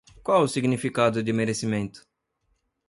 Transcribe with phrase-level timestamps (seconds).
[0.23, 1.99] Qual o significado de merecimento?